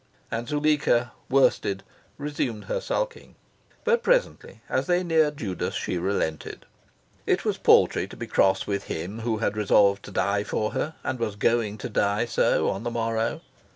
[0.31, 1.83] And Zuleika, worsted,
[2.17, 3.35] resumed her sulking.
[3.83, 6.65] But presently, as they neared Judas, she relented.
[7.27, 10.95] It was paltry to be cross with him who had resolved to die for her
[11.03, 13.41] and was going to die so on the morrow.